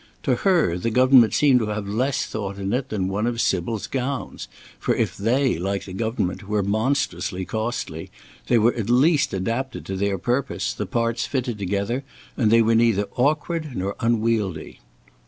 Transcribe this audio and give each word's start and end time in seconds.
To 0.23 0.37
her 0.37 0.79
the 0.79 0.89
government 0.89 1.31
seemed 1.31 1.59
to 1.59 1.67
have 1.67 1.87
less 1.87 2.25
thought 2.25 2.57
in 2.57 2.73
it 2.73 2.89
than 2.89 3.07
one 3.07 3.27
of 3.27 3.39
Sybil's 3.39 3.85
gowns, 3.85 4.47
for 4.79 4.95
if 4.95 5.15
they, 5.15 5.59
like 5.59 5.85
the 5.85 5.93
government, 5.93 6.47
were 6.49 6.63
monstrously 6.63 7.45
costly, 7.45 8.09
they 8.47 8.57
were 8.57 8.73
at 8.73 8.89
least 8.89 9.31
adapted 9.31 9.85
to 9.85 9.95
their 9.95 10.17
purpose, 10.17 10.73
the 10.73 10.87
parts 10.87 11.27
fitted 11.27 11.59
together, 11.59 12.03
and 12.35 12.49
they 12.49 12.63
were 12.63 12.73
neither 12.73 13.09
awkward 13.15 13.75
nor 13.77 13.95
unwieldy. 13.99 14.79